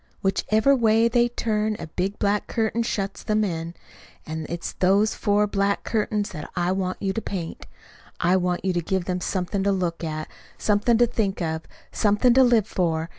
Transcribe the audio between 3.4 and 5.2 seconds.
in. And it's those